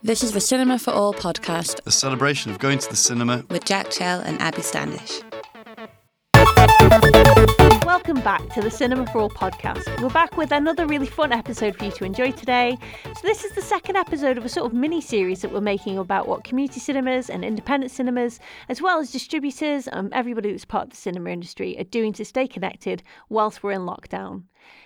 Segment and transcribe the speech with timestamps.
[0.00, 3.44] This is the Cinema for All podcast A celebration of going to the cinema.
[3.50, 5.20] with Jack Chell and Abby Standish.
[6.88, 10.00] Welcome back to the Cinema for All podcast.
[10.00, 12.78] We're back with another really fun episode for you to enjoy today.
[13.04, 15.98] So, this is the second episode of a sort of mini series that we're making
[15.98, 18.40] about what community cinemas and independent cinemas,
[18.70, 22.24] as well as distributors and everybody that's part of the cinema industry, are doing to
[22.24, 24.44] stay connected whilst we're in lockdown.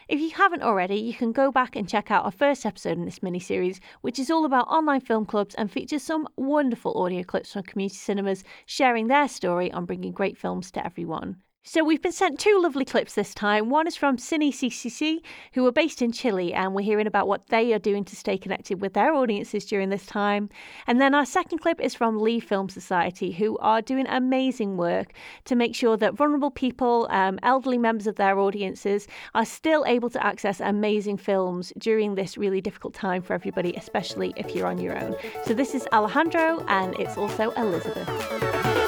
[0.08, 3.04] If you haven't already, you can go back and check out our first episode in
[3.04, 7.22] this mini series, which is all about online film clubs and features some wonderful audio
[7.22, 11.36] clips from community cinemas sharing their story on bringing great films to everyone.
[11.64, 13.70] So we've been sent two lovely clips this time.
[13.70, 15.20] One is from Cine CCC,
[15.52, 18.36] who are based in Chile, and we're hearing about what they are doing to stay
[18.36, 20.48] connected with their audiences during this time.
[20.88, 25.12] And then our second clip is from Leigh Film Society, who are doing amazing work
[25.44, 29.06] to make sure that vulnerable people, um, elderly members of their audiences,
[29.36, 34.34] are still able to access amazing films during this really difficult time for everybody, especially
[34.36, 35.14] if you're on your own.
[35.44, 38.81] So this is Alejandro, and it's also Elizabeth.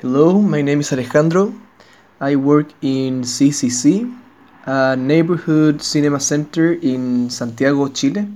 [0.00, 1.52] Hello, my name is Alejandro.
[2.20, 4.10] I work in CCC,
[4.64, 8.26] a neighborhood cinema center in Santiago, Chile.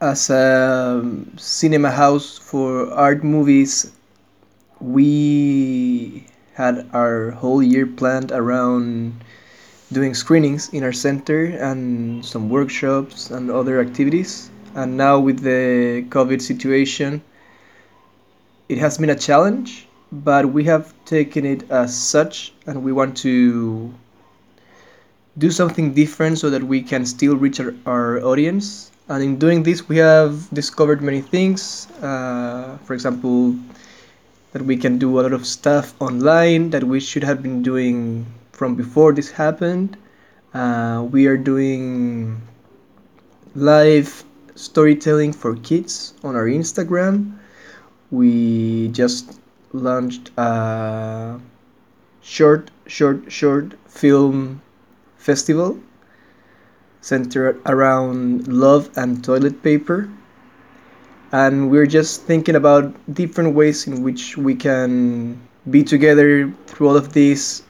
[0.00, 3.92] As a cinema house for art movies,
[4.80, 9.14] we had our whole year planned around
[9.92, 14.50] doing screenings in our center and some workshops and other activities.
[14.74, 17.22] And now, with the COVID situation,
[18.68, 19.86] it has been a challenge
[20.24, 23.92] but we have taken it as such and we want to
[25.38, 28.90] do something different so that we can still reach our, our audience.
[29.08, 33.54] And in doing this we have discovered many things uh, for example
[34.52, 38.26] that we can do a lot of stuff online that we should have been doing
[38.52, 39.96] from before this happened.
[40.54, 42.40] Uh, we are doing
[43.54, 47.36] live storytelling for kids on our instagram.
[48.10, 49.38] We just
[49.76, 51.40] launched a
[52.22, 54.62] short, short, short film
[55.18, 55.78] festival
[57.00, 60.08] centered around love and toilet paper.
[61.32, 66.96] And we're just thinking about different ways in which we can be together through all
[66.96, 67.62] of this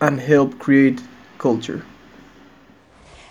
[0.00, 1.00] and help create
[1.38, 1.84] culture.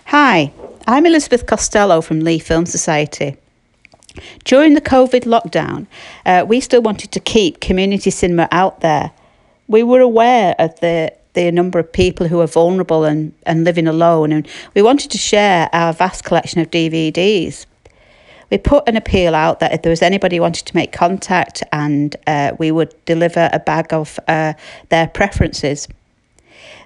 [0.06, 0.52] Hi,
[0.86, 3.36] I'm Elizabeth Costello from Leigh Film Society.
[4.44, 5.86] During the COVID lockdown,
[6.26, 9.12] uh, we still wanted to keep community cinema out there.
[9.68, 13.86] We were aware of the the number of people who are vulnerable and, and living
[13.86, 17.66] alone, and we wanted to share our vast collection of DVDs.
[18.50, 21.62] We put an appeal out that if there was anybody who wanted to make contact,
[21.72, 24.54] and uh, we would deliver a bag of uh,
[24.88, 25.86] their preferences.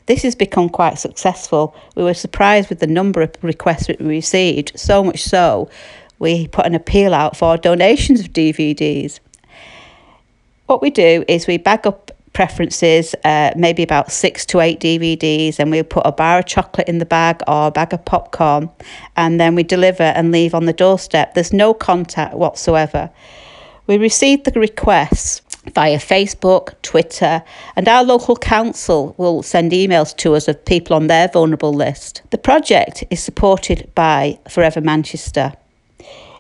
[0.07, 1.75] This has become quite successful.
[1.97, 5.71] We were surprised with the number of requests we received, so much so
[6.25, 9.21] we put an appeal out for donations of DVDs.
[10.67, 15.59] What we do is we bag up preferences, uh, maybe about six to eight DVDs,
[15.59, 18.71] and we put a bar of chocolate in the bag or a bag of popcorn,
[19.17, 21.35] and then we deliver and leave on the doorstep.
[21.35, 23.11] There's no contact whatsoever.
[23.87, 25.43] We receive the requests
[25.75, 27.43] via Facebook, Twitter,
[27.77, 32.23] and our local council will send emails to us of people on their vulnerable list.
[32.31, 35.53] The project is supported by Forever Manchester.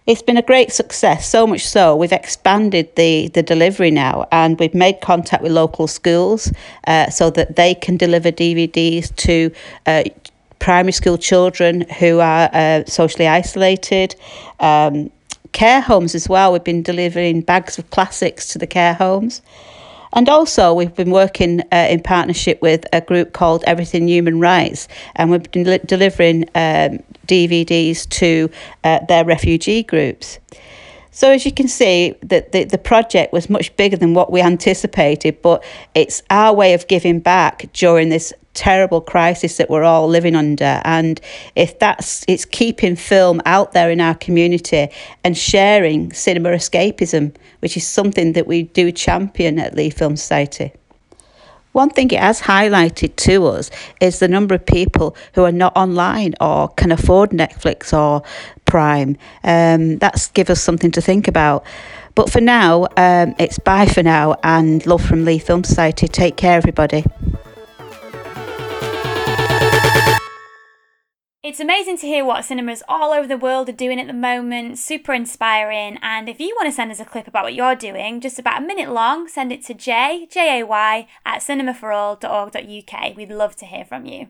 [0.06, 4.60] It's been a great success, so much so we've expanded the, the delivery now and
[4.60, 6.52] we've made contact with local schools
[6.86, 9.50] uh, so that they can deliver DVDs to
[9.86, 10.04] uh,
[10.58, 14.14] primary school children who are uh, socially isolated.
[14.60, 15.10] Um,
[15.52, 19.40] care homes as well, we've been delivering bags of classics to the care homes.
[20.14, 24.86] And also, we've been working uh, in partnership with a group called Everything Human Rights,
[25.16, 28.48] and we've been del- delivering um, DVDs to
[28.84, 30.38] uh, their refugee groups.
[31.10, 34.40] So as you can see, that the, the project was much bigger than what we
[34.40, 35.64] anticipated, but
[35.94, 40.80] it's our way of giving back during this terrible crisis that we're all living under.
[40.84, 41.20] And
[41.54, 44.88] if that's it's keeping film out there in our community
[45.22, 50.72] and sharing cinema escapism, which is something that we do champion at Leigh Film Society.
[51.72, 53.68] One thing it has highlighted to us
[54.00, 58.22] is the number of people who are not online or can afford Netflix or
[58.64, 59.16] Prime.
[59.42, 61.64] Um, that's give us something to think about.
[62.14, 66.06] But for now, um, it's bye for now and love from Leigh Film Society.
[66.06, 67.04] Take care, everybody.
[71.44, 74.78] It's amazing to hear what cinemas all over the world are doing at the moment,
[74.78, 75.98] super inspiring.
[76.00, 78.62] And if you want to send us a clip about what you're doing, just about
[78.62, 83.16] a minute long, send it to j, J-A-Y, at cinemaforall.org.uk.
[83.16, 84.28] We'd love to hear from you.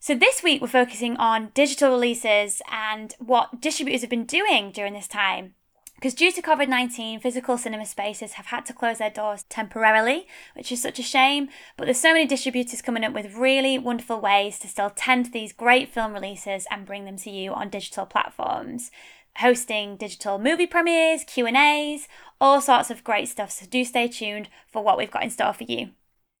[0.00, 4.94] So this week we're focusing on digital releases and what distributors have been doing during
[4.94, 5.52] this time.
[5.98, 10.28] Because due to COVID 19, physical cinema spaces have had to close their doors temporarily,
[10.54, 11.48] which is such a shame.
[11.76, 15.30] But there's so many distributors coming up with really wonderful ways to still tend to
[15.32, 18.92] these great film releases and bring them to you on digital platforms.
[19.38, 22.06] Hosting digital movie premieres, Q&As,
[22.40, 23.50] all sorts of great stuff.
[23.50, 25.90] So do stay tuned for what we've got in store for you.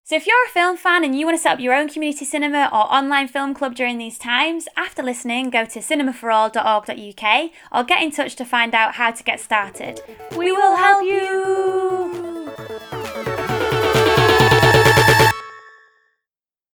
[0.08, 2.24] So, if you're a film fan and you want to set up your own community
[2.24, 8.02] cinema or online film club during these times, after listening, go to cinemaforall.org.uk or get
[8.02, 10.00] in touch to find out how to get started.
[10.34, 12.54] We will help you!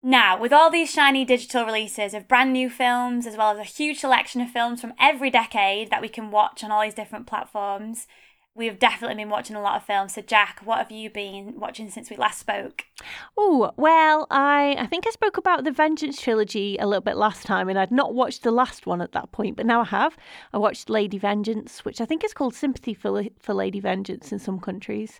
[0.03, 3.63] Now, with all these shiny digital releases of brand new films, as well as a
[3.63, 7.25] huge selection of films from every decade that we can watch on all these different
[7.25, 8.05] platforms,
[8.55, 10.13] we've definitely been watching a lot of films.
[10.13, 12.85] So, Jack, what have you been watching since we last spoke?
[13.37, 17.45] Oh, well, I I think I spoke about the Vengeance trilogy a little bit last
[17.45, 20.17] time, and I'd not watched the last one at that point, but now I have.
[20.53, 24.39] I watched Lady Vengeance, which I think is called Sympathy for for Lady Vengeance in
[24.39, 25.19] some countries,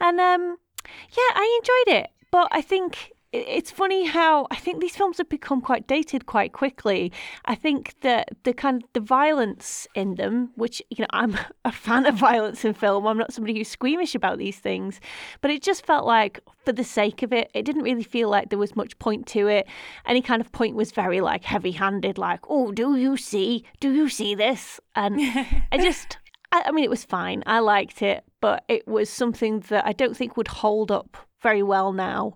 [0.00, 2.10] and um, yeah, I enjoyed it.
[2.30, 6.52] But I think it's funny how I think these films have become quite dated quite
[6.52, 7.10] quickly.
[7.46, 11.72] I think that the kind of the violence in them, which you know I'm a
[11.72, 13.06] fan of violence in film.
[13.06, 15.00] I'm not somebody who's squeamish about these things,
[15.40, 18.50] but it just felt like for the sake of it, it didn't really feel like
[18.50, 19.66] there was much point to it.
[20.06, 23.64] Any kind of point was very like heavy-handed, like oh, do you see?
[23.80, 24.78] Do you see this?
[24.94, 25.18] And
[25.72, 26.18] I just.
[26.54, 27.42] I mean, it was fine.
[27.46, 31.62] I liked it, but it was something that I don't think would hold up very
[31.62, 32.34] well now.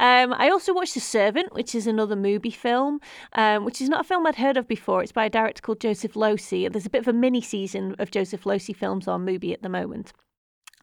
[0.00, 3.00] Um, I also watched The Servant, which is another movie film,
[3.34, 5.02] um, which is not a film I'd heard of before.
[5.02, 6.70] It's by a director called Joseph Losey.
[6.70, 9.68] There's a bit of a mini season of Joseph Losey films on Mubi at the
[9.68, 10.12] moment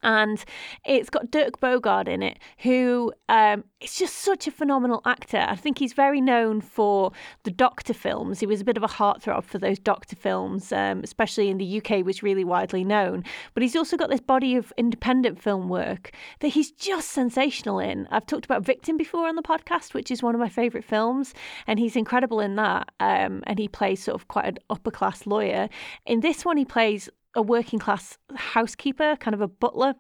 [0.04, 0.44] and
[0.86, 5.46] it's got Dirk Bogarde in it, who um, is just such a phenomenal actor.
[5.48, 7.12] I think he's very known for
[7.44, 8.40] the Doctor films.
[8.40, 11.82] He was a bit of a heartthrob for those Doctor films, um, especially in the
[11.82, 13.24] UK, was really widely known.
[13.54, 18.08] But he's also got this body of independent film work that he's just sensational in.
[18.12, 21.34] I've talked about Victim before on the podcast, which is one of my favourite films,
[21.68, 22.90] and he's incredible in that.
[23.00, 25.70] Um, and he plays sort of quite an upper class lawyer.
[26.06, 29.96] In this one, he plays a working class housekeeper, kind of a butler.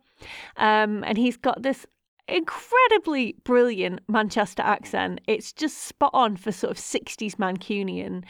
[0.57, 1.85] Um, and he's got this
[2.27, 5.21] incredibly brilliant Manchester accent.
[5.27, 8.23] It's just spot on for sort of 60s Mancunian.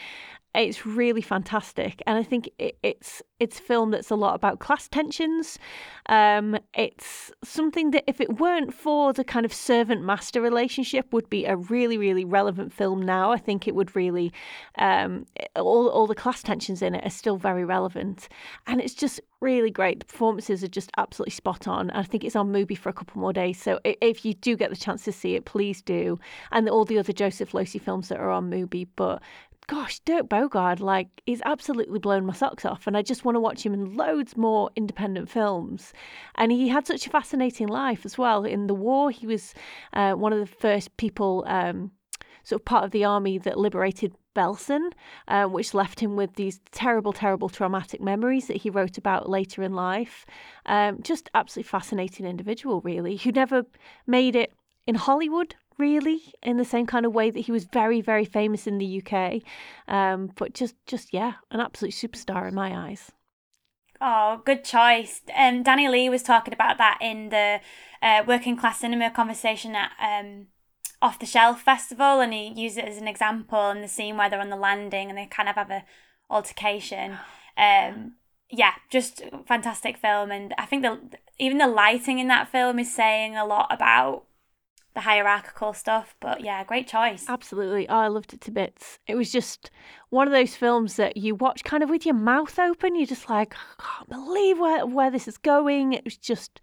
[0.54, 4.60] It's really fantastic, and I think it, it's it's a film that's a lot about
[4.60, 5.58] class tensions.
[6.08, 11.30] Um, it's something that if it weren't for the kind of servant master relationship, would
[11.30, 13.32] be a really really relevant film now.
[13.32, 14.34] I think it would really
[14.78, 15.26] um,
[15.56, 18.28] all all the class tensions in it are still very relevant,
[18.68, 20.00] and it's just really great.
[20.00, 21.92] The performances are just absolutely spot on.
[21.92, 24.70] I think it's on Mubi for a couple more days, so if you do get
[24.70, 26.20] the chance to see it, please do.
[26.52, 29.22] And all the other Joseph Losey films that are on Mubi, but
[29.68, 32.88] gosh, Dirk Bogarde, like, he's absolutely blown my socks off.
[32.88, 35.94] And I just want to watch him in loads more independent films.
[36.36, 38.44] And he had such a fascinating life as well.
[38.44, 39.54] In the war, he was
[39.94, 41.92] uh, one of the first people, um,
[42.44, 44.92] sort of part of the army that liberated Belsen,
[45.28, 49.62] uh, which left him with these terrible, terrible traumatic memories that he wrote about later
[49.62, 50.26] in life.
[50.66, 53.64] Um, just absolutely fascinating individual, really, who never
[54.08, 54.54] made it
[54.88, 58.68] in Hollywood really in the same kind of way that he was very very famous
[58.68, 59.42] in the UK
[59.88, 63.12] um, but just just yeah an absolute superstar in my eyes
[64.04, 65.22] Oh, good choice.
[65.38, 67.62] Um, Danny Lee was talking about that in the
[68.02, 70.48] uh, working class cinema conversation at um,
[71.04, 74.28] Off the Shelf Festival, and he used it as an example in the scene where
[74.28, 75.84] they're on the landing and they kind of have a
[76.32, 77.20] altercation.
[77.56, 78.14] Um,
[78.50, 81.00] yeah, just fantastic film, and I think the
[81.38, 84.24] even the lighting in that film is saying a lot about
[84.94, 86.16] the hierarchical stuff.
[86.20, 87.26] But yeah, great choice.
[87.28, 87.88] Absolutely.
[87.88, 89.00] Oh, I loved it to bits.
[89.08, 89.72] It was just
[90.10, 92.96] one of those films that you watch kind of with your mouth open.
[92.96, 95.94] You're just like, I can't believe where, where this is going.
[95.94, 96.62] It was just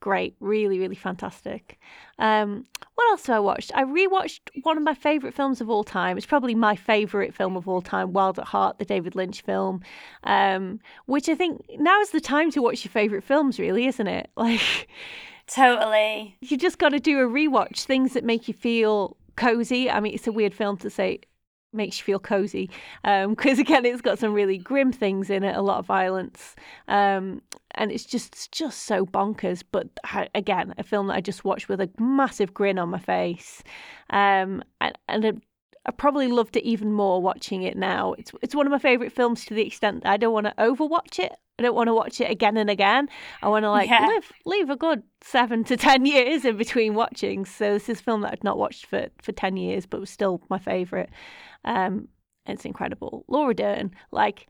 [0.00, 0.34] great.
[0.40, 1.78] Really, really fantastic.
[2.18, 3.72] Um, what else have I watched?
[3.74, 6.18] I rewatched one of my favourite films of all time.
[6.18, 9.80] It's probably my favourite film of all time, Wild at Heart, the David Lynch film,
[10.24, 14.06] um, which I think now is the time to watch your favourite films, really, isn't
[14.06, 14.28] it?
[14.36, 14.88] Like,
[15.52, 16.36] Totally.
[16.40, 19.90] You just got to do a rewatch, things that make you feel cozy.
[19.90, 21.20] I mean, it's a weird film to say
[21.74, 22.70] makes you feel cozy
[23.02, 26.54] because um, again it's got some really grim things in it a lot of violence
[26.88, 27.40] um,
[27.76, 29.88] and it's just just so bonkers but
[30.34, 33.62] again a film that i just watched with a massive grin on my face
[34.10, 35.42] um, and, and
[35.84, 38.12] I probably loved it even more watching it now.
[38.14, 40.54] It's it's one of my favorite films to the extent that I don't want to
[40.58, 41.32] overwatch it.
[41.58, 43.08] I don't want to watch it again and again.
[43.42, 44.06] I want to like Yeah.
[44.06, 47.50] live leave a good seven to ten years in between watchings.
[47.50, 50.10] So this is a film that I'd not watched for for ten years, but was
[50.10, 51.10] still my favorite.
[51.64, 52.08] Um,
[52.46, 53.24] it's incredible.
[53.28, 54.46] Laura Dern, like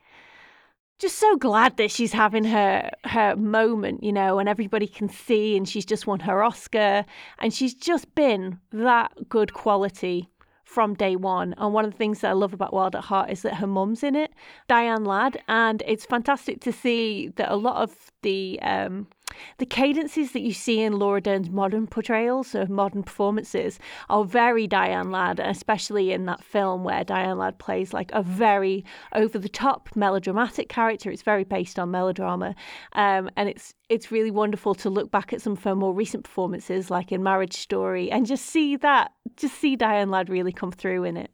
[0.99, 5.57] just so glad that she's having her her moment, you know, and everybody can see
[5.57, 7.05] and she's just won her Oscar
[7.41, 10.29] and she's just been that good quality
[10.73, 11.55] from day one.
[11.59, 13.67] And one of the things that I love about Wild at Heart is that her
[13.67, 14.33] mum's in it,
[14.69, 19.07] Diane Ladd, and it's fantastic to see that a lot of the um,
[19.59, 24.67] the cadences that you see in Laura Dern's modern portrayals of modern performances are very
[24.67, 28.85] Diane Ladd, especially in that film where Diane Ladd plays like a very
[29.15, 31.11] over the top melodramatic character.
[31.11, 32.55] It's very based on melodrama,
[32.93, 36.25] um, and it's it's really wonderful to look back at some of her more recent
[36.25, 40.73] performances, like in Marriage Story, and just see that, just see Diane Ladd really come
[40.73, 41.31] through in it.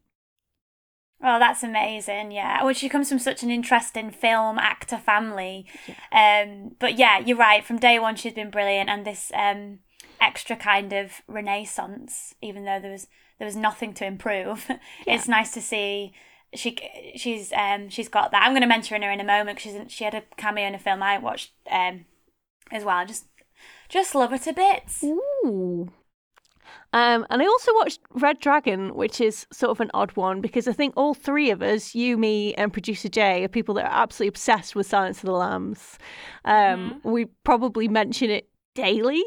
[1.22, 2.30] Oh, that's amazing.
[2.30, 2.62] Yeah.
[2.62, 5.66] Well, she comes from such an interesting film actor family.
[6.12, 7.64] Um, but yeah, you're right.
[7.64, 9.80] From day one, she's been brilliant, and this um,
[10.20, 13.08] extra kind of renaissance, even though there was
[13.38, 14.70] there was nothing to improve.
[15.06, 16.12] It's nice to see
[16.54, 16.76] she
[17.16, 18.42] she's um she's got that.
[18.42, 20.74] I'm going to mention her in a moment because she's she had a cameo in
[20.74, 22.06] a film I watched um
[22.70, 23.04] as well.
[23.06, 23.26] Just
[23.88, 25.02] just love her to bits.
[25.04, 25.92] Ooh.
[26.92, 30.66] Um, and I also watched Red Dragon, which is sort of an odd one because
[30.66, 34.02] I think all three of us, you, me, and producer Jay, are people that are
[34.02, 35.98] absolutely obsessed with Silence of the Lambs.
[36.44, 39.22] Um, We probably mention it daily,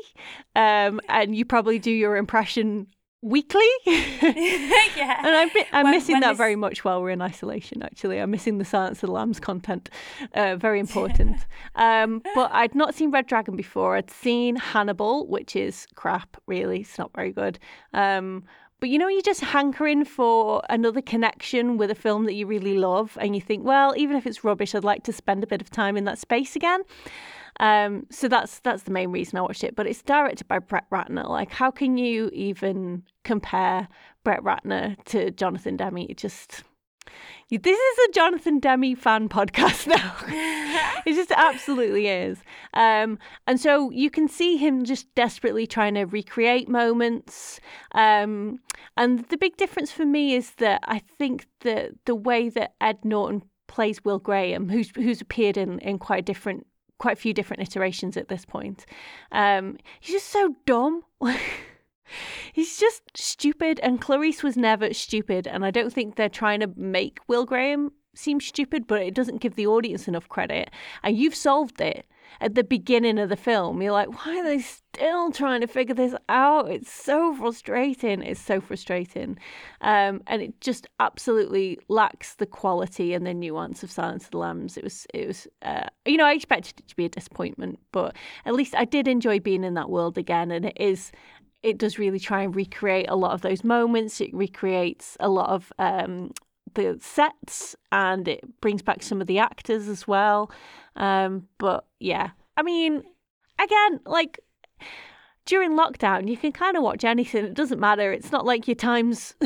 [0.55, 2.87] um, and you probably do your impression
[3.21, 3.65] weekly.
[3.85, 5.19] yeah.
[5.19, 8.19] And I'm, I'm When- missing when that this- very much while we're in isolation, actually.
[8.19, 9.89] I'm missing the Silence of the Lambs content.
[10.33, 11.45] Uh, very important.
[11.75, 13.95] um, but I'd not seen Red Dragon before.
[13.95, 16.81] I'd seen Hannibal, which is crap, really.
[16.81, 17.59] It's not very good.
[17.93, 18.43] Um,
[18.79, 22.73] but you know, you're just hankering for another connection with a film that you really
[22.79, 25.61] love, and you think, well, even if it's rubbish, I'd like to spend a bit
[25.61, 26.81] of time in that space again.
[27.59, 29.75] Um, so that's that's the main reason I watched it.
[29.75, 31.27] But it's directed by Brett Ratner.
[31.27, 33.87] Like, how can you even compare
[34.23, 35.99] Brett Ratner to Jonathan Demme?
[36.09, 36.63] It just
[37.49, 40.15] this is a Jonathan Demme fan podcast now.
[41.05, 42.39] it just absolutely is.
[42.73, 47.59] Um, and so you can see him just desperately trying to recreate moments.
[47.93, 48.59] Um,
[48.95, 53.03] and the big difference for me is that I think that the way that Ed
[53.03, 56.67] Norton plays Will Graham, who's who's appeared in in quite different
[57.01, 58.85] quite a few different iterations at this point.
[59.31, 61.01] Um, he's just so dumb.
[62.53, 65.47] he's just stupid, and Clarice was never stupid.
[65.47, 69.41] And I don't think they're trying to make Will Graham seem stupid, but it doesn't
[69.41, 70.69] give the audience enough credit.
[71.03, 72.05] And you've solved it
[72.39, 73.81] at the beginning of the film.
[73.81, 76.69] You're like, why are they still trying to figure this out?
[76.69, 78.21] It's so frustrating.
[78.21, 79.37] It's so frustrating.
[79.81, 84.37] Um, and it just absolutely lacks the quality and the nuance of Silence of the
[84.37, 84.77] Lambs.
[84.77, 88.15] It was, it was, uh, you know, I expected it to be a disappointment, but
[88.45, 90.51] at least I did enjoy being in that world again.
[90.51, 91.11] And it is,
[91.63, 94.19] it does really try and recreate a lot of those moments.
[94.21, 96.31] It recreates a lot of um,
[96.75, 100.51] the sets and it brings back some of the actors as well.
[100.95, 103.03] Um, but yeah, I mean,
[103.59, 104.39] again, like
[105.45, 107.45] during lockdown, you can kind of watch anything.
[107.45, 108.11] It doesn't matter.
[108.11, 109.35] It's not like your time's.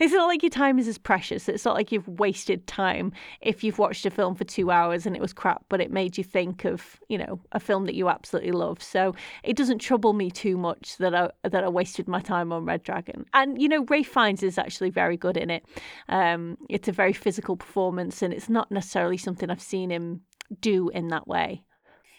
[0.00, 1.48] it's not like your time is as precious.
[1.48, 5.16] It's not like you've wasted time if you've watched a film for two hours and
[5.16, 8.08] it was crap, but it made you think of you know a film that you
[8.08, 8.82] absolutely love.
[8.82, 12.64] So it doesn't trouble me too much that I that I wasted my time on
[12.64, 13.24] Red Dragon.
[13.32, 15.64] And you know, Ralph Fiennes is actually very good in it.
[16.08, 20.20] Um, it's a very physical performance, and it's not necessarily something I've seen him
[20.60, 21.64] do in that way.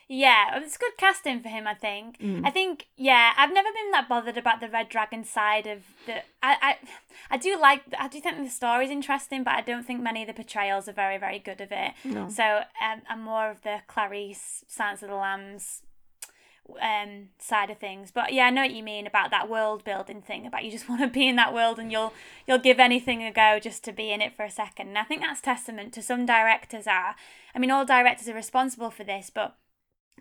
[0.08, 1.66] Yeah, it's good casting for him.
[1.66, 2.18] I think.
[2.46, 2.88] I think.
[2.96, 6.18] Yeah, I've never been that bothered about the Red Dragon side of the.
[6.44, 6.78] I, I,
[7.32, 7.82] I do like.
[7.98, 10.94] I do think the story's interesting, but I don't think many of the portrayals are
[10.94, 11.94] very, very good of it.
[12.04, 12.30] No.
[12.30, 15.82] So um, I'm more of the Clarice, Silence of the Lambs,
[16.80, 18.12] um, side of things.
[18.12, 20.46] But yeah, I know what you mean about that world building thing.
[20.46, 22.14] About you just want to be in that world and you'll
[22.48, 24.90] you'll give anything a go just to be in it for a second.
[24.90, 27.16] And I think that's testament to some directors are.
[27.54, 29.56] I mean, all directors are responsible for this, but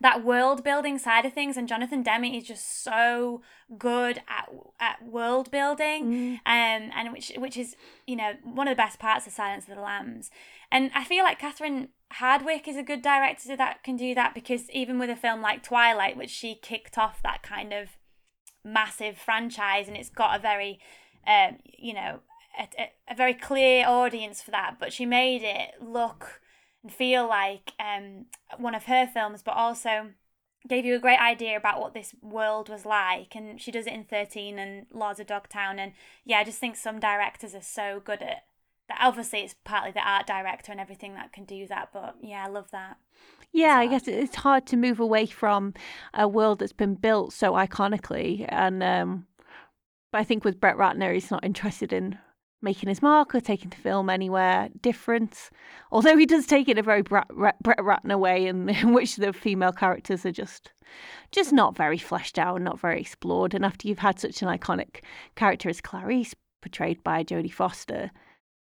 [0.00, 3.42] that world building side of things and Jonathan Demme is just so
[3.78, 4.48] good at
[4.80, 9.26] at world building um and which which is you know one of the best parts
[9.26, 10.30] of Silence of the Lambs.
[10.70, 14.68] And I feel like Catherine Hardwicke is a good director that can do that because
[14.70, 17.90] even with a film like Twilight which she kicked off that kind of
[18.64, 20.80] massive franchise and it's got a very
[21.26, 22.20] um you know
[22.58, 26.40] a, a, a very clear audience for that but she made it look
[26.84, 28.26] and feel like um
[28.58, 30.10] one of her films, but also
[30.68, 33.34] gave you a great idea about what this world was like.
[33.34, 35.78] And she does it in 13 and Lords of Dogtown.
[35.78, 35.92] And
[36.24, 38.44] yeah, I just think some directors are so good at
[38.88, 38.98] that.
[39.00, 41.90] Obviously, it's partly the art director and everything that can do that.
[41.92, 42.96] But yeah, I love that.
[43.52, 45.74] Yeah, I guess it's hard to move away from
[46.12, 48.46] a world that's been built so iconically.
[48.48, 49.26] And, um,
[50.10, 52.18] but I think with Brett Ratner, he's not interested in
[52.64, 55.50] making his mark or taking the film anywhere different.
[55.92, 59.16] Although he does take it in a very Brett, Brett Ratner way, in, in which
[59.16, 60.72] the female characters are just
[61.30, 63.54] just not very fleshed out and not very explored.
[63.54, 65.00] And after you've had such an iconic
[65.36, 68.10] character as Clarice, portrayed by Jodie Foster,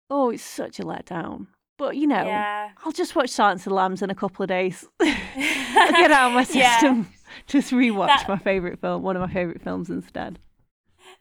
[0.10, 1.48] oh, it's such a letdown.
[1.78, 2.70] But you know, Yeah.
[2.86, 4.86] I'll just watch Silence of the Lambs in a couple of days.
[5.00, 5.08] I'll
[5.92, 6.72] get out of my Yeah.
[6.80, 7.08] system.
[7.48, 10.40] Just rewatch That- my favorite film, one of my favorite films instead.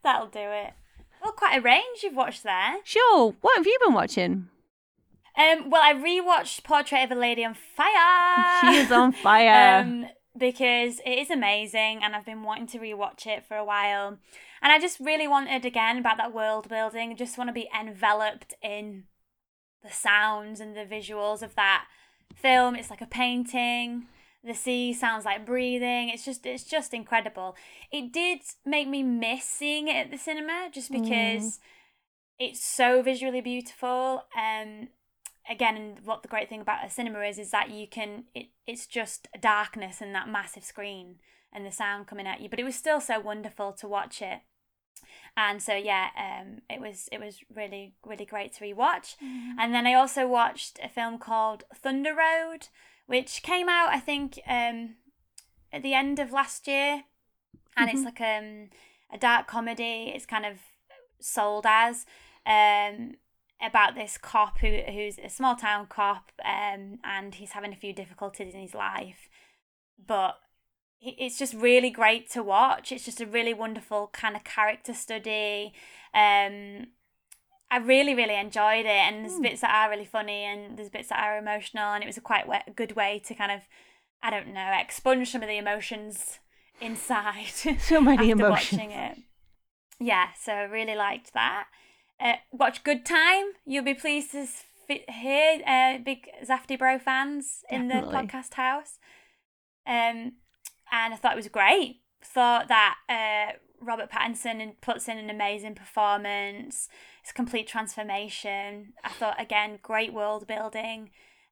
[0.02, 0.72] That'll do it.
[1.22, 2.76] Well, quite a range you've watched there.
[2.84, 3.34] Sure.
[3.40, 4.48] What have you been watching?
[5.36, 8.60] Um, well, I rewatched Portrait of a Lady on Fire.
[8.72, 9.80] She is on fire.
[9.80, 14.18] um, because it is amazing, and I've been wanting to rewatch it for a while.
[14.60, 17.16] And I just really wanted again about that world building.
[17.16, 19.04] Just want to be enveloped in
[19.82, 21.86] the sounds and the visuals of that
[22.34, 22.74] film.
[22.76, 24.06] It's like a painting.
[24.44, 26.08] The sea sounds like breathing.
[26.08, 27.56] It's just it's just incredible.
[27.90, 31.60] It did make me miss seeing it at the cinema just because
[32.38, 34.24] it's so visually beautiful.
[34.36, 34.88] Um
[35.48, 38.46] again and what the great thing about a cinema is is that you can it,
[38.66, 41.16] it's just darkness and that massive screen
[41.52, 44.40] and the sound coming at you but it was still so wonderful to watch it
[45.36, 49.16] and so yeah um it was it was really really great to rewatch
[49.58, 52.68] and then i also watched a film called thunder road
[53.06, 54.94] which came out i think um
[55.72, 57.04] at the end of last year.
[57.76, 58.68] And it's like um
[59.12, 60.12] a dark comedy.
[60.14, 60.58] It's kind of
[61.20, 62.04] sold as
[62.44, 63.14] um
[63.64, 67.92] about this cop who who's a small town cop um and he's having a few
[67.92, 69.28] difficulties in his life.
[70.04, 70.38] But
[71.00, 72.92] it's just really great to watch.
[72.92, 75.72] It's just a really wonderful kind of character study.
[76.12, 76.88] Um
[77.72, 81.08] I really, really enjoyed it, and there's bits that are really funny, and there's bits
[81.08, 83.62] that are emotional, and it was a quite wa- good way to kind of,
[84.22, 86.38] I don't know, expunge some of the emotions
[86.82, 87.46] inside.
[87.80, 88.72] So many emotions.
[88.78, 89.16] watching it.
[89.98, 91.68] Yeah, so I really liked that.
[92.20, 93.52] Uh, watch Good Time.
[93.64, 94.46] You'll be pleased to
[94.86, 98.98] fi- hear uh, big Safdie Bro fans in the podcast house.
[99.86, 100.32] Um,
[100.92, 102.02] and I thought it was great.
[102.22, 106.88] Thought that uh, Robert Pattinson puts in an amazing performance.
[107.22, 108.94] It's complete transformation.
[109.04, 111.10] I thought again, great world building.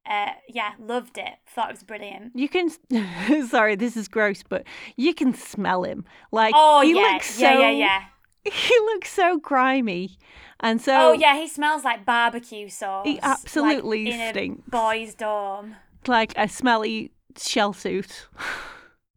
[0.09, 1.35] Uh, yeah, loved it.
[1.47, 2.33] Thought it was brilliant.
[2.35, 2.71] You can.
[3.49, 4.65] Sorry, this is gross, but
[4.97, 6.05] you can smell him.
[6.33, 7.43] Like Oh he yeah, looks so.
[7.43, 7.71] yeah, yeah,
[8.45, 8.53] yeah.
[8.53, 10.17] He looks so grimy,
[10.61, 13.07] and so Oh yeah, he smells like barbecue sauce.
[13.07, 14.67] He absolutely like, in stinks.
[14.67, 15.77] A boys' dorm.
[16.09, 18.27] like a smelly shell suit.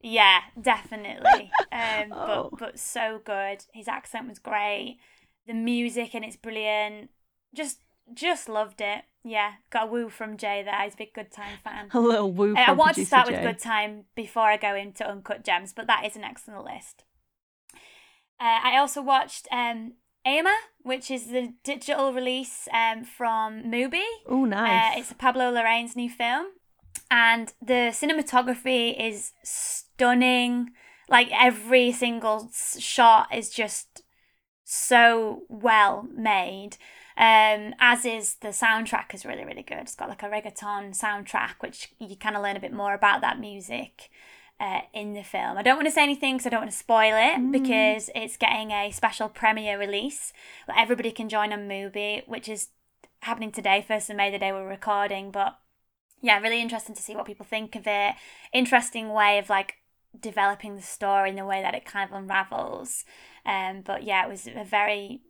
[0.02, 1.50] Yeah, definitely.
[1.72, 2.50] Um, Oh.
[2.52, 3.66] but but so good.
[3.74, 5.00] His accent was great.
[5.48, 7.10] The music and it's brilliant.
[7.54, 7.80] Just
[8.14, 9.04] just loved it.
[9.24, 10.82] Yeah, got a woo from Jay there.
[10.84, 11.88] He's a big Good Time fan.
[11.94, 12.56] A little woo.
[12.58, 16.06] I wanted to start with Good Time before I go into Uncut Gems, but that
[16.06, 17.06] is an excellent list.
[18.40, 19.94] Uh, I also watched um,
[20.28, 24.04] Ema, which is the digital release um, from Mubi.
[24.28, 24.98] Oh, nice.
[24.98, 26.48] Uh, it's Pablo Larraín's new film,
[27.10, 30.72] and the cinematography is stunning.
[31.10, 34.03] Like every single shot is just
[34.64, 36.78] so well made.
[37.16, 39.80] Um, as is the soundtrack is really really good.
[39.80, 43.22] It's got like a reggaeton soundtrack, which you kind of learn a bit more about
[43.22, 44.10] that music.
[44.60, 46.78] Uh, in the film, I don't want to say anything because I don't want to
[46.78, 50.32] spoil it because it's getting a special premiere release
[50.68, 52.70] that everybody can join on Mubi, which is
[53.24, 55.32] happening today, first of May, the day we're recording.
[55.32, 55.58] But
[56.22, 58.16] yeah, really interesting to see what people think of it.
[58.54, 59.76] Interesting way of like
[60.20, 63.04] developing the story in the way that it kind of unravels.
[63.46, 65.22] Um, but yeah, it was a very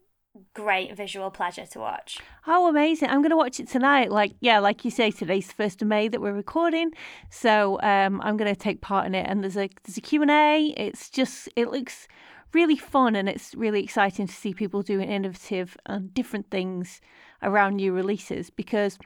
[0.53, 2.19] great visual pleasure to watch.
[2.47, 3.09] Oh, amazing!
[3.09, 4.11] I'm going to watch it tonight.
[4.11, 6.91] Like, yeah, like you say, today's the first of May that we're recording,
[7.29, 9.25] so um, I'm going to take part in it.
[9.27, 10.73] And there's a there's a Q and A.
[10.77, 12.07] It's just it looks
[12.53, 17.01] really fun, and it's really exciting to see people doing innovative and different things
[17.41, 18.97] around new releases because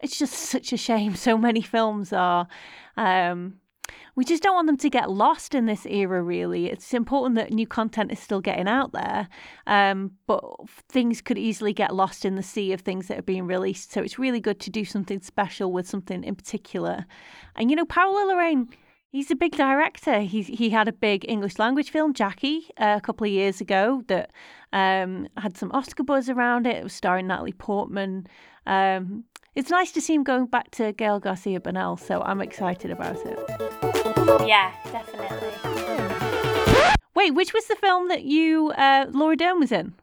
[0.00, 1.14] it's just such a shame.
[1.22, 2.48] So many films are.
[2.96, 3.58] Um,
[4.14, 6.66] we just don't want them to get lost in this era, really.
[6.70, 9.28] It's important that new content is still getting out there,
[9.66, 10.42] um, but
[10.88, 13.92] things could easily get lost in the sea of things that are being released.
[13.92, 17.06] So it's really good to do something special with something in particular.
[17.56, 18.68] And, you know, Paolo Larraín,
[19.08, 20.20] he's a big director.
[20.20, 24.02] He's, he had a big English language film, Jackie, uh, a couple of years ago
[24.08, 24.30] that
[24.72, 26.76] um, had some Oscar buzz around it.
[26.76, 28.26] It was starring Natalie Portman.
[28.66, 32.90] Um, it's nice to see him going back to Gael Garcia Bernal, so I'm excited
[32.90, 33.38] about it.
[34.48, 35.48] Yeah, definitely.
[37.14, 39.94] Wait, which was the film that you, uh, Laura Dern was in?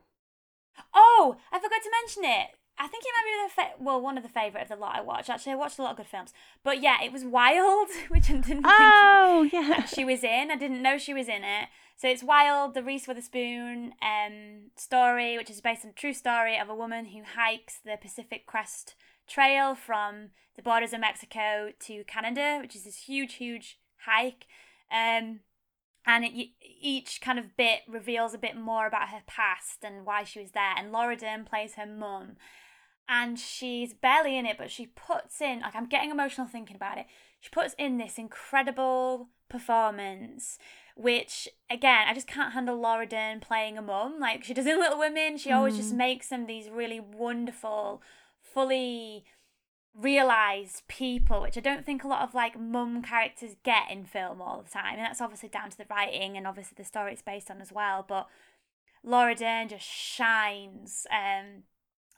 [0.93, 2.47] Oh, I forgot to mention it.
[2.81, 4.95] I think it might be the fa- well one of the favorite of the lot
[4.95, 5.29] I watched.
[5.29, 6.31] Actually, I watched a lot of good films,
[6.63, 9.83] but yeah, it was Wild, which I didn't Oh, think yeah.
[9.85, 10.49] she was in.
[10.49, 11.67] I didn't know she was in it.
[11.97, 16.57] So it's Wild, the Reese Witherspoon um, story, which is based on a true story
[16.57, 18.95] of a woman who hikes the Pacific Crest
[19.30, 24.46] Trail from the borders of Mexico to Canada, which is this huge, huge hike.
[24.92, 25.42] Um,
[26.06, 26.50] and it,
[26.82, 30.52] each kind of bit reveals a bit more about her past and why she was
[30.52, 30.74] there.
[30.76, 32.38] And Laura Dern plays her mum,
[33.08, 36.98] and she's barely in it, but she puts in like I'm getting emotional thinking about
[36.98, 37.06] it.
[37.39, 40.58] She puts in this incredible performance,
[40.96, 44.80] which again I just can't handle Laura Dern playing a mum like she does in
[44.80, 45.38] Little Women.
[45.38, 48.02] She always just makes them these really wonderful,
[48.60, 49.24] fully
[49.98, 54.41] realized people which i don't think a lot of like mum characters get in film
[54.41, 57.22] all the time and that's obviously down to the writing and obviously the story it's
[57.22, 58.28] based on as well but
[59.04, 61.63] laura dern just shines um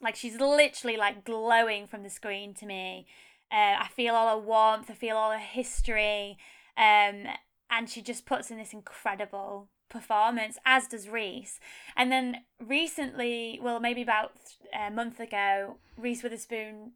[0.02, 3.06] like she's literally like glowing from the screen to me.
[3.52, 6.38] Uh, i feel all her warmth i feel all her history
[6.78, 7.26] um
[7.70, 11.60] and she just puts in this incredible performance as does reese
[11.96, 14.32] and then recently well maybe about
[14.74, 16.94] a month ago reese witherspoon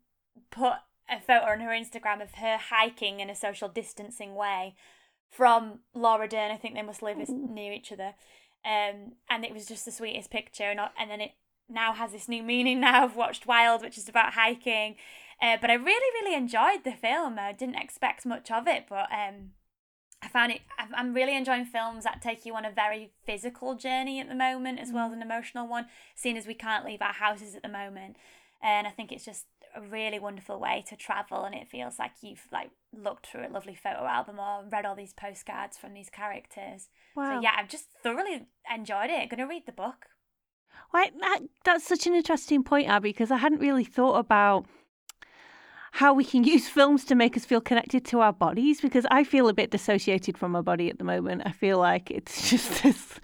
[0.49, 0.73] put
[1.09, 4.75] a photo on her Instagram of her hiking in a social distancing way
[5.29, 6.51] from Laura Dern.
[6.51, 8.13] I think they must live near each other.
[8.63, 10.63] Um, and it was just the sweetest picture.
[10.63, 11.31] And, and then it
[11.69, 13.03] now has this new meaning now.
[13.03, 14.95] I've watched Wild, which is about hiking.
[15.41, 17.37] Uh, but I really, really enjoyed the film.
[17.37, 19.51] I didn't expect much of it, but um,
[20.25, 20.61] I found it.
[20.77, 24.79] I'm really enjoying films that take you on a very physical journey at the moment,
[24.79, 25.17] as well as mm.
[25.17, 25.85] an emotional one,
[26.15, 28.17] seeing as we can't leave our houses at the moment.
[28.61, 32.11] And I think it's just a really wonderful way to travel and it feels like
[32.21, 36.09] you've like looked through a lovely photo album or read all these postcards from these
[36.09, 36.87] characters.
[37.15, 37.35] Wow.
[37.35, 39.21] So yeah, I've just thoroughly enjoyed it.
[39.21, 40.07] I'm Gonna read the book.
[40.91, 44.65] Why, that, that's such an interesting point, Abby, because I hadn't really thought about
[45.95, 49.23] how we can use films to make us feel connected to our bodies because I
[49.23, 51.43] feel a bit dissociated from my body at the moment.
[51.45, 53.19] I feel like it's just this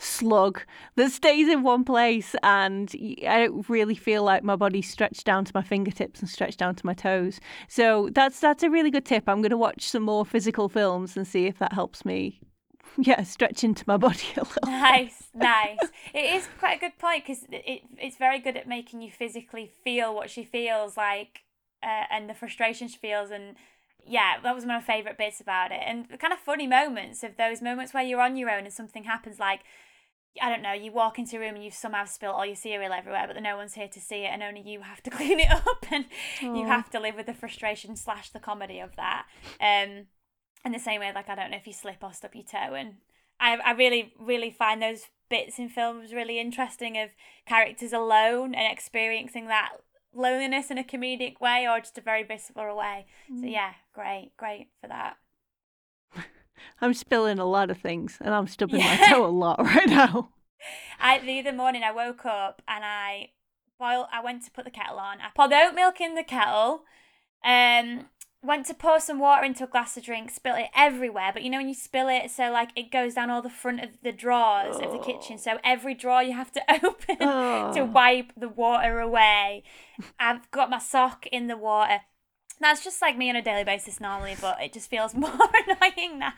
[0.00, 0.60] slug
[0.96, 2.92] that stays in one place and
[3.26, 6.74] I don't really feel like my body's stretched down to my fingertips and stretched down
[6.76, 7.40] to my toes.
[7.68, 9.28] So that's that's a really good tip.
[9.28, 12.40] I'm going to watch some more physical films and see if that helps me
[12.98, 14.66] yeah, stretch into my body a little.
[14.66, 15.78] Nice, nice.
[16.12, 19.70] It is quite a good point because it, it's very good at making you physically
[19.84, 21.42] feel what she feels like
[21.82, 23.30] uh, and the frustration she feels.
[23.30, 23.56] And
[24.06, 25.80] yeah, that was one of my favourite bits about it.
[25.84, 28.72] And the kind of funny moments of those moments where you're on your own and
[28.72, 29.60] something happens like,
[30.40, 32.92] I don't know, you walk into a room and you've somehow spilled all your cereal
[32.92, 35.50] everywhere, but no one's here to see it, and only you have to clean it
[35.50, 36.04] up, and
[36.40, 39.26] you have to live with the frustration slash the comedy of that.
[39.60, 40.06] Um,
[40.64, 42.74] in the same way, like I don't know if you slip or stub your toe,
[42.74, 42.96] and
[43.40, 47.10] I I really really find those bits in films really interesting of
[47.46, 49.70] characters alone and experiencing that
[50.18, 53.06] loneliness in a comedic way or just a very visceral way.
[53.28, 55.16] So yeah, great, great for that.
[56.80, 60.30] I'm spilling a lot of things and I'm stubbing my toe a lot right now.
[61.00, 63.30] I the other morning I woke up and I
[63.78, 64.06] boiled.
[64.12, 65.18] I went to put the kettle on.
[65.20, 66.82] I poured the oat milk in the kettle.
[67.44, 68.06] Um,
[68.42, 70.30] went to pour some water into a glass of drink.
[70.30, 71.30] Spilled it everywhere.
[71.32, 73.82] But you know when you spill it, so like it goes down all the front
[73.82, 75.38] of the drawers of the kitchen.
[75.38, 75.58] So oh.
[75.64, 77.84] every drawer you have to open to Oh.
[77.92, 79.64] wipe the water away.
[80.18, 82.00] I've got my sock in the water.
[82.60, 85.30] That's just like me on a daily basis normally, but it just feels more
[85.68, 86.32] annoying now.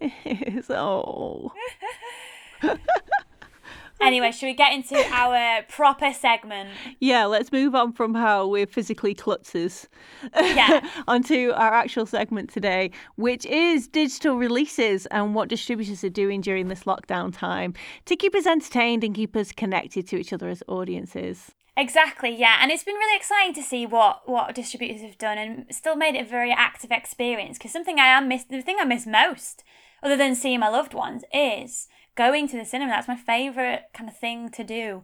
[0.00, 1.52] It's- oh.
[4.04, 6.70] Anyway, should we get into our proper segment?
[7.00, 9.86] Yeah, let's move on from how we're physically klutzes
[10.34, 10.86] Yeah.
[11.08, 16.68] onto our actual segment today, which is digital releases and what distributors are doing during
[16.68, 20.62] this lockdown time to keep us entertained and keep us connected to each other as
[20.68, 21.52] audiences.
[21.76, 25.66] Exactly, yeah, and it's been really exciting to see what what distributors have done, and
[25.74, 27.58] still made it a very active experience.
[27.58, 29.64] Because something I am miss, the thing I miss most,
[30.00, 32.92] other than seeing my loved ones, is going to the cinema.
[32.92, 35.02] That's my favorite kind of thing to do,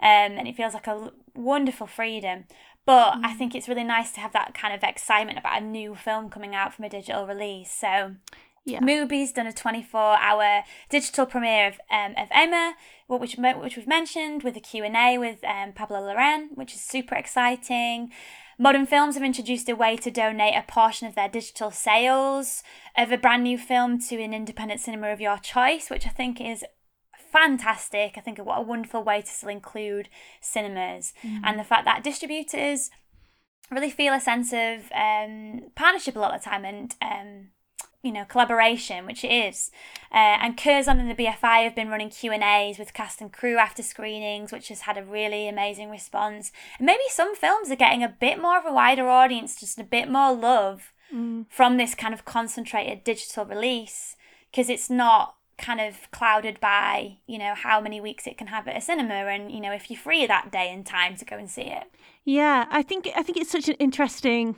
[0.00, 2.44] um, and it feels like a wonderful freedom.
[2.86, 5.94] But I think it's really nice to have that kind of excitement about a new
[5.94, 7.70] film coming out from a digital release.
[7.70, 8.16] So
[8.64, 8.80] Yeah.
[8.80, 12.74] Mubi's done a 24-hour digital premiere of um, of Ema,
[13.06, 16.80] which which we've mentioned with a Q and A with um, Pablo Larraín, which is
[16.80, 18.10] super exciting.
[18.62, 22.62] Modern Films have introduced a way to donate a portion of their digital sales
[22.94, 26.42] of a brand new film to an independent cinema of your choice, which I think
[26.42, 26.62] is
[27.32, 28.18] fantastic.
[28.18, 30.10] I think what a wonderful way to still include
[30.42, 32.90] cinemas and the fact that distributors
[33.70, 37.48] really feel a sense of um, partnership a lot of the time and um,
[38.02, 39.70] you know collaboration, which it is.
[40.12, 43.32] Uh, and Curzon and the BFI have been running Q and A's with cast and
[43.32, 46.52] crew after screenings, which has had a really amazing response.
[46.78, 49.84] And maybe some films are getting a bit more of a wider audience, just a
[49.84, 51.46] bit more love mm.
[51.48, 54.16] from this kind of concentrated digital release
[54.50, 58.66] because it's not kind of clouded by you know how many weeks it can have
[58.66, 61.36] at a cinema and you know if you're free that day and time to go
[61.36, 61.84] and see it
[62.24, 64.56] yeah i think i think it's such an interesting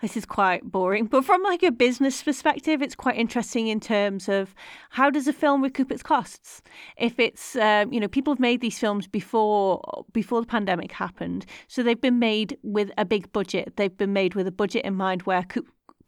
[0.00, 4.28] this is quite boring but from like a business perspective it's quite interesting in terms
[4.28, 4.54] of
[4.90, 6.62] how does a film recoup its costs?
[6.96, 11.46] If it's um, you know people have made these films before before the pandemic happened
[11.66, 13.74] so they've been made with a big budget.
[13.76, 15.44] They've been made with a budget in mind where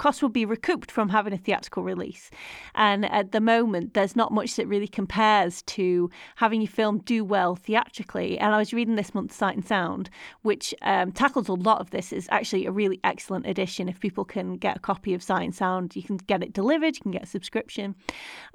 [0.00, 2.30] costs will be recouped from having a theatrical release.
[2.74, 7.22] And at the moment, there's not much that really compares to having your film do
[7.22, 8.38] well theatrically.
[8.38, 10.08] And I was reading this month's Sight and Sound,
[10.40, 12.14] which um, tackles a lot of this.
[12.14, 13.90] Is actually a really excellent edition.
[13.90, 16.96] If people can get a copy of Sight and Sound, you can get it delivered.
[16.96, 17.94] You can get a subscription.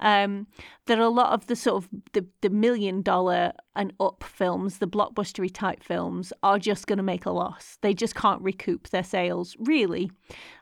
[0.00, 0.48] Um,
[0.86, 4.78] there are a lot of the sort of the, the million dollar and up films,
[4.78, 7.78] the blockbustery type films, are just going to make a loss.
[7.82, 10.10] They just can't recoup their sales, really.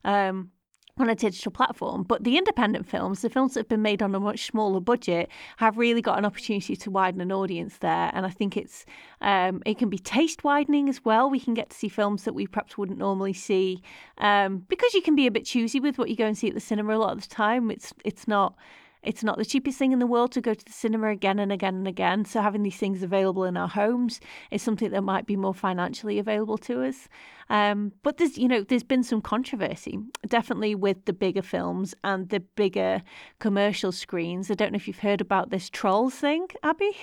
[0.05, 0.51] Um,
[0.97, 2.05] on a digital platform.
[2.05, 5.29] But the independent films, the films that have been made on a much smaller budget,
[5.57, 8.11] have really got an opportunity to widen an audience there.
[8.15, 8.85] And I think it's
[9.21, 11.29] um, it can be taste widening as well.
[11.29, 13.83] We can get to see films that we perhaps wouldn't normally see
[14.19, 16.55] um, because you can be a bit choosy with what you go and see at
[16.55, 17.71] the cinema a lot of the time.
[17.71, 18.55] It's it's not
[19.05, 21.53] it's not the cheapest thing in the world to go to the cinema again and
[21.53, 22.25] again and again.
[22.25, 26.19] So having these things available in our homes is something that might be more financially
[26.19, 27.09] available to us.
[27.51, 32.29] Um, but there's, you know, there's been some controversy, definitely with the bigger films and
[32.29, 33.03] the bigger
[33.39, 34.51] commercial screens.
[34.51, 36.97] I don't know if you've heard about this Trolls thing, Abby.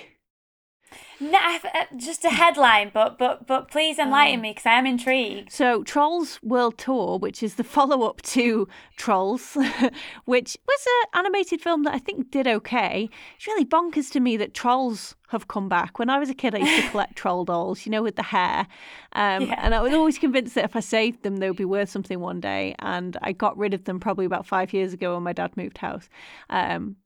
[1.20, 4.88] No, uh, just a headline, but but but please enlighten um, me because I am
[4.88, 5.52] intrigued.
[5.52, 9.56] So, Trolls World Tour, which is the follow-up to Trolls,
[10.26, 13.10] which was an animated film that I think did okay.
[13.38, 16.00] It's really bonkers to me that Trolls have come back.
[16.00, 18.24] When I was a kid, I used to collect troll dolls, you know, with the
[18.24, 18.68] hair,
[19.14, 19.60] um, yeah.
[19.60, 22.20] and I was always convinced that if I saved them, they would be worth something
[22.20, 22.76] one day.
[22.80, 25.78] And I got rid of them probably about five years ago when my dad moved
[25.78, 26.10] house.
[26.50, 26.98] Um,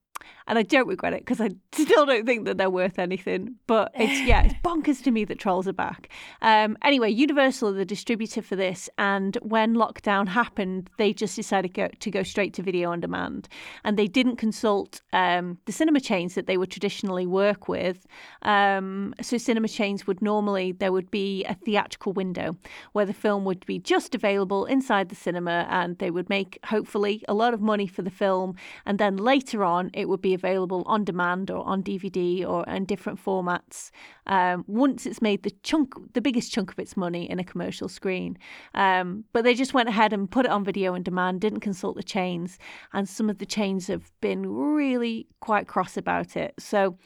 [0.48, 3.56] and I don't regret it because I still don't think that they're worth anything.
[3.68, 6.10] But it's yeah, it's bonkers to me that trolls are back.
[6.42, 11.74] Um, anyway, Universal are the distributor for this, and when lockdown happened, they just decided
[11.74, 13.48] go, to go straight to video on demand,
[13.84, 18.06] and they didn't consult um, the cinema chains that they would traditionally work with.
[18.44, 22.56] Um, so cinema chains would normally there would be a theatrical window
[22.94, 27.24] where the film would be just available inside the cinema, and they would make hopefully
[27.28, 28.56] a lot of money for the film,
[28.86, 32.86] and then later on it would be available on demand or on DVD or in
[32.86, 33.90] different formats
[34.28, 37.90] um, once it's made the chunk, the biggest chunk of its money in a commercial
[37.90, 38.38] screen.
[38.74, 41.96] Um, but they just went ahead and put it on video on demand, didn't consult
[41.96, 42.60] the chains,
[42.94, 46.54] and some of the chains have been really quite cross about it.
[46.60, 46.98] So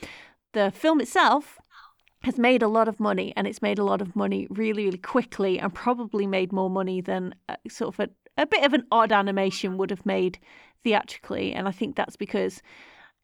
[0.53, 1.57] the film itself
[2.23, 4.97] has made a lot of money and it's made a lot of money really, really
[4.97, 8.85] quickly and probably made more money than uh, sort of a, a bit of an
[8.91, 10.37] odd animation would have made
[10.83, 11.53] theatrically.
[11.53, 12.61] And I think that's because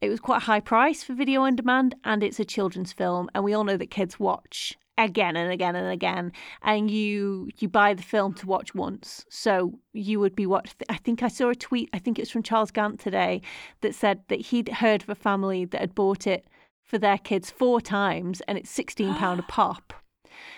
[0.02, 3.30] it was quite a high price for video on demand, and it's a children's film,
[3.34, 6.32] and we all know that kids watch again and again and again
[6.62, 9.26] and you you buy the film to watch once.
[9.30, 12.44] So you would be watched i think i saw a tweet i think it's from
[12.44, 13.42] charles gant today
[13.82, 16.46] that said that he'd heard of a family that had bought it
[16.84, 19.94] for their kids four times and it's 16 pound a pop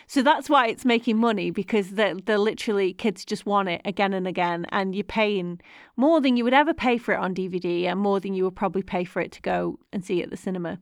[0.08, 4.14] so that's why it's making money because they're, they're literally kids just want it again
[4.14, 5.60] and again, and you're paying
[5.96, 8.56] more than you would ever pay for it on DVD and more than you would
[8.56, 10.80] probably pay for it to go and see at the cinema.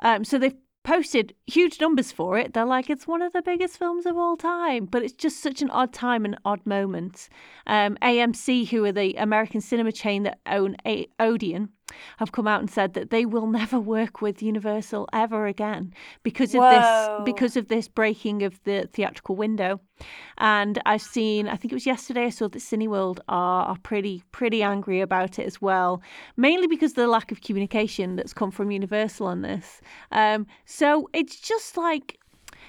[0.00, 2.54] Um, so they've posted huge numbers for it.
[2.54, 5.62] They're like, it's one of the biggest films of all time, but it's just such
[5.62, 7.28] an odd time and odd moment.
[7.66, 11.70] Um, AMC, who are the American cinema chain that own a- Odeon,
[12.18, 16.54] have come out and said that they will never work with Universal ever again because
[16.54, 16.70] of Whoa.
[16.70, 19.80] this because of this breaking of the theatrical window.
[20.38, 24.24] And I've seen, I think it was yesterday, I saw that Cineworld are, are pretty
[24.32, 26.02] pretty angry about it as well,
[26.36, 29.80] mainly because of the lack of communication that's come from Universal on this.
[30.10, 32.18] Um, so it's just like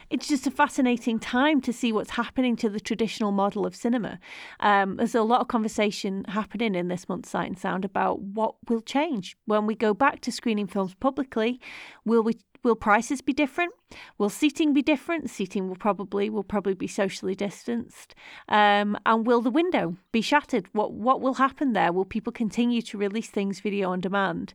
[0.10, 4.20] it's just a fascinating time to see what's happening to the traditional model of cinema.
[4.60, 8.56] Um, there's a lot of conversation happening in this month's Sight and Sound about what
[8.68, 11.60] will change when we go back to screening films publicly.
[12.06, 13.74] Will we will prices be different?
[14.18, 15.30] Will seating be different?
[15.30, 18.16] Seating will probably will probably be socially distanced.
[18.48, 20.68] Um, and will the window be shattered?
[20.74, 21.92] What what will happen there?
[21.92, 24.54] Will people continue to release things video on demand?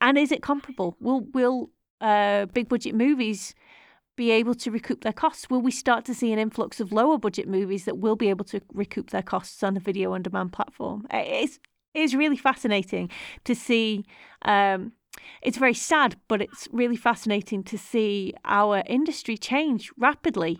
[0.00, 0.96] And is it comparable?
[1.00, 3.54] Will will uh, big budget movies
[4.16, 5.48] be able to recoup their costs?
[5.48, 8.44] Will we start to see an influx of lower budget movies that will be able
[8.46, 11.06] to recoup their costs on a video on demand platform?
[11.10, 11.58] It's
[11.96, 13.10] is really fascinating
[13.44, 14.04] to see.
[14.42, 14.92] Um,
[15.40, 20.58] it's very sad, but it's really fascinating to see our industry change rapidly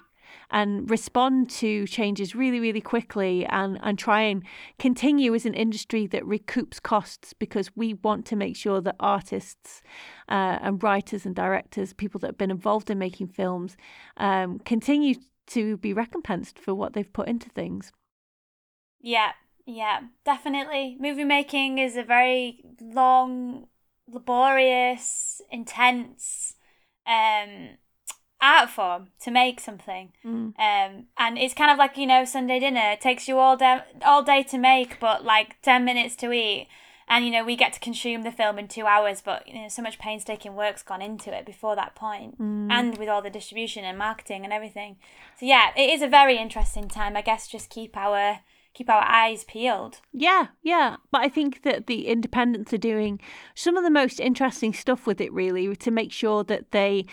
[0.50, 4.44] and respond to changes really, really quickly and, and try and
[4.78, 9.82] continue as an industry that recoups costs because we want to make sure that artists
[10.28, 13.76] uh, and writers and directors, people that have been involved in making films,
[14.16, 15.14] um, continue
[15.46, 17.92] to be recompensed for what they've put into things.
[19.00, 19.32] Yeah,
[19.66, 20.96] yeah, definitely.
[20.98, 23.66] Movie making is a very long,
[24.08, 26.54] laborious, intense
[27.06, 27.70] um,
[28.46, 30.12] art form to make something.
[30.24, 30.52] Mm.
[30.58, 32.92] Um, and it's kind of like you know Sunday dinner.
[32.92, 36.68] It takes you all day all day to make, but like ten minutes to eat.
[37.08, 39.68] And you know we get to consume the film in two hours, but you know
[39.68, 42.68] so much painstaking work's gone into it before that point, Mm.
[42.70, 44.96] and with all the distribution and marketing and everything.
[45.38, 47.16] So yeah, it is a very interesting time.
[47.16, 48.40] I guess just keep our
[48.74, 50.00] keep our eyes peeled.
[50.12, 50.96] Yeah, yeah.
[51.12, 53.20] But I think that the independents are doing
[53.54, 57.06] some of the most interesting stuff with it, really, to make sure that they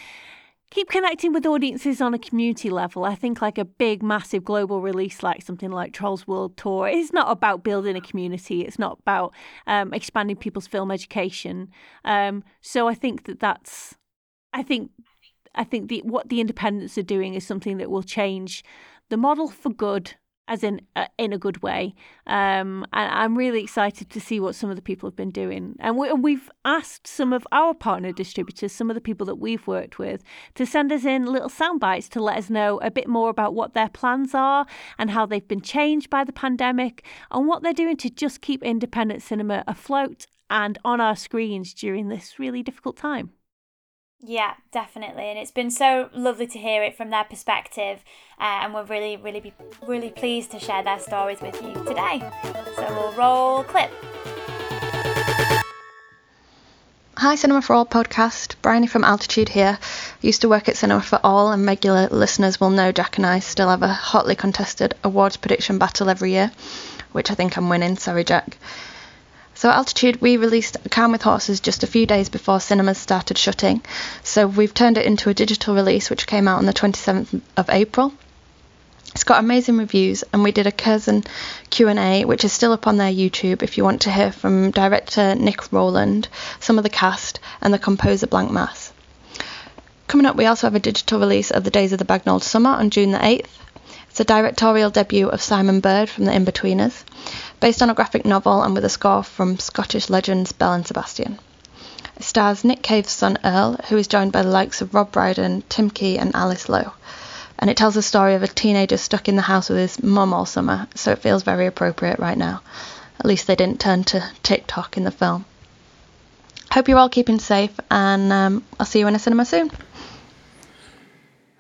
[0.74, 3.06] keep connecting with audiences on a community level.
[3.06, 7.14] I think like a big, massive global release like something like Trolls World Tour is
[7.14, 8.62] not about building a community.
[8.62, 9.34] It's not about
[9.68, 11.70] um, expanding people's film education.
[12.04, 13.96] Um, so I think that that's,
[14.52, 14.90] I think,
[15.54, 18.64] I think the what the independents are doing is something that will change
[19.10, 20.16] the model for good
[20.48, 21.96] as in uh, in a good way.
[22.28, 25.76] Um, and I'm really excited to see what some of the people have been doing.
[25.80, 29.36] And, we, and we've asked some of our partner distributors, some of the people that
[29.36, 30.24] we've worked with,
[30.56, 33.54] to send us in little sound bites to let us know a bit more about
[33.54, 34.66] what their plans are
[34.98, 38.64] and how they've been changed by the pandemic and what they're doing to just keep
[38.64, 43.32] independent cinema afloat and on our screens during this really difficult time.
[44.26, 48.00] Yeah, definitely, and it's been so lovely to hear it from their perspective,
[48.40, 49.54] uh, and we're really, really, be,
[49.86, 52.22] really pleased to share their stories with you today.
[52.78, 53.92] So we'll roll clip.
[57.18, 58.56] Hi, Cinema for All podcast.
[58.62, 59.78] Bryony from Altitude here.
[60.22, 63.40] Used to work at Cinema for All, and regular listeners will know Jack and I
[63.40, 66.50] still have a hotly contested awards prediction battle every year,
[67.12, 67.98] which I think I'm winning.
[67.98, 68.58] Sorry, Jack.
[69.64, 73.38] So at Altitude, we released Calm with Horses just a few days before cinemas started
[73.38, 73.82] shutting.
[74.22, 77.70] So we've turned it into a digital release, which came out on the 27th of
[77.70, 78.14] April.
[79.14, 81.24] It's got amazing reviews, and we did a Curzon
[81.70, 85.34] Q&A, which is still up on their YouTube if you want to hear from director
[85.34, 86.28] Nick Rowland,
[86.60, 88.92] some of the cast, and the composer Blank Mass.
[90.10, 92.72] Coming up, we also have a digital release of The Days of the Bagnold Summer
[92.72, 93.48] on June the 8th.
[94.14, 97.04] It's a directorial debut of Simon Bird from The Inbetweeners,
[97.60, 101.40] based on a graphic novel and with a score from Scottish legends Belle and Sebastian.
[102.18, 105.64] It stars Nick Cave's son Earl, who is joined by the likes of Rob Brydon,
[105.68, 106.94] Tim Key, and Alice Lowe.
[107.58, 110.32] And it tells the story of a teenager stuck in the house with his mum
[110.32, 112.62] all summer, so it feels very appropriate right now.
[113.20, 115.46] At least they didn't turn to TikTok in the film.
[116.72, 119.72] Hope you're all keeping safe, and um, I'll see you in a cinema soon.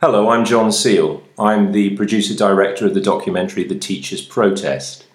[0.06, 1.24] Hello, I'm John Seal.
[1.40, 5.06] I'm the producer director of the documentary The Teacher's Protest.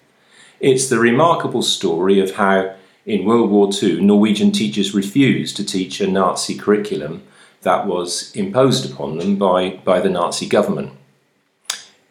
[0.61, 2.75] It's the remarkable story of how,
[3.05, 7.23] in World War II, Norwegian teachers refused to teach a Nazi curriculum
[7.61, 10.93] that was imposed upon them by, by the Nazi government.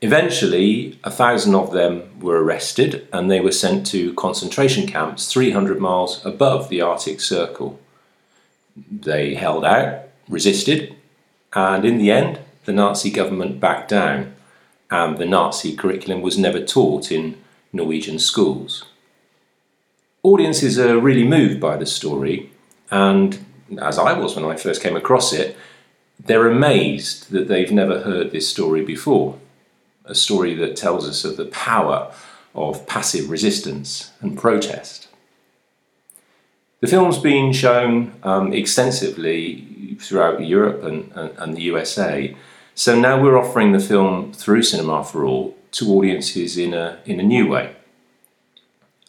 [0.04, 5.80] Eventually, a thousand of them were arrested and they were sent to concentration camps 300
[5.80, 7.80] miles above the Arctic Circle.
[8.92, 10.96] They held out, resisted,
[11.54, 14.36] and in the end, the Nazi government backed down,
[14.92, 18.84] and the Nazi curriculum was never taught in Norwegian schools.
[20.22, 22.52] Audiences are really moved by the story,
[22.92, 23.46] and
[23.82, 25.56] as I was when I first came across it,
[26.20, 29.40] they're amazed that they've never heard this story before.
[30.04, 32.12] A story that tells us of the power
[32.54, 35.08] of passive resistance and protest.
[36.82, 42.36] The film's been shown um, extensively throughout Europe and, and, and the USA,
[42.78, 47.20] so now we're offering the film through Cinema for All to audiences in a, in
[47.20, 47.76] a new way.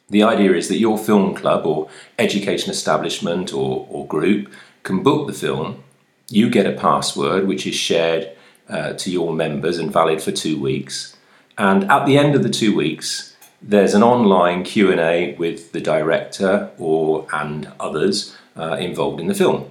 [0.09, 4.51] The idea is that your film club or education establishment or, or group
[4.85, 5.85] can book the film.
[6.31, 8.31] You get a password which is shared
[8.71, 11.15] uh, to your members and valid for two weeks.
[11.59, 16.71] And at the end of the two weeks, there's an online Q&A with the director
[16.79, 19.71] or and others uh, involved in the film.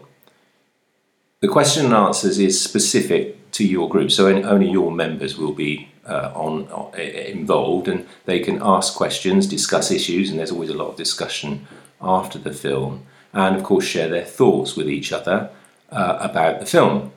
[1.47, 5.87] The question and answers is specific to your group, so only your members will be
[6.05, 10.73] uh, on, on involved, and they can ask questions, discuss issues, and there's always a
[10.73, 11.65] lot of discussion
[12.01, 15.49] after the film, and of course share their thoughts with each other
[15.89, 17.13] uh, about the film.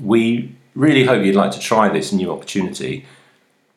[0.00, 3.06] We really hope you'd like to try this new opportunity.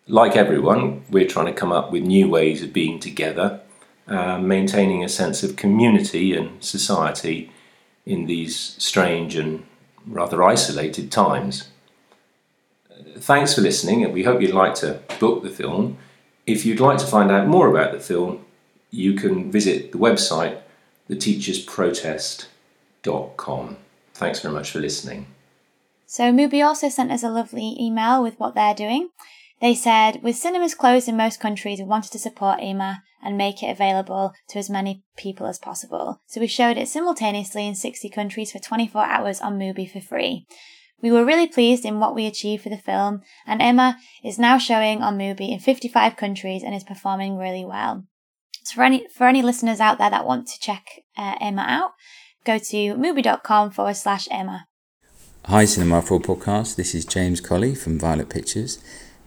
[0.07, 3.61] Like everyone, we're trying to come up with new ways of being together
[4.07, 7.49] uh, maintaining a sense of community and society
[8.05, 9.65] in these strange and
[10.05, 11.69] rather isolated times.
[13.17, 15.97] Thanks for listening, and we hope you'd like to book the film.
[16.45, 18.45] If you'd like to find out more about the film,
[18.89, 20.59] you can visit the website
[21.09, 23.77] theteachersprotest.com.
[24.13, 25.27] Thanks very much for listening.
[26.05, 29.09] So Mubi also sent us a lovely email with what they're doing.
[29.61, 33.61] They said, with cinemas closed in most countries, we wanted to support EMA and make
[33.61, 36.21] it available to as many people as possible.
[36.27, 40.45] So we showed it simultaneously in 60 countries for 24 hours on Mubi for free.
[41.01, 44.57] We were really pleased in what we achieved for the film, and Ema is now
[44.57, 48.05] showing on Mubi in 55 countries and is performing really well.
[48.63, 51.91] So for any for any listeners out there that want to check uh, Ema out,
[52.45, 54.67] go to mubi.com forward slash Ema.
[55.45, 56.75] Hi, Cinema for podcast.
[56.75, 58.77] This is James Colley from Violet Pictures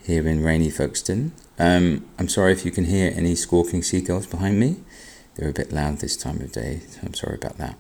[0.05, 1.33] here in rainy Folkestone.
[1.59, 4.77] Um, I'm sorry if you can hear any squawking seagulls behind me.
[5.37, 7.77] They're a bit loud this time of day, so I'm sorry about that.